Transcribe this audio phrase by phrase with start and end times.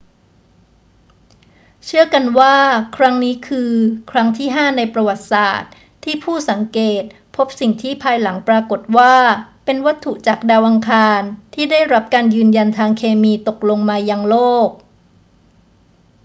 [1.85, 2.55] เชื่อกันว่า
[2.95, 3.71] ครั้งนี้คือ
[4.11, 5.71] ครั้งที่ห้าในประวัติศาสตร์
[6.03, 7.03] ที่ผู้สังเกต
[7.35, 9.15] พบสิ่งที่ภายหลังปรากฏว่า
[9.65, 11.21] เป็นวัตถุจากดาวอังคาร
[11.53, 14.37] ที่ได้รับการยืนยันทางเคมีตกลงมายังโล
[14.67, 14.69] ก